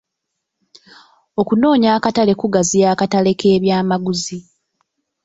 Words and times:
Okunoonya 1.41 1.89
akatale 1.97 2.33
kugaziya 2.41 2.87
akatale 2.93 3.31
k'ebyamaguzi. 3.39 4.37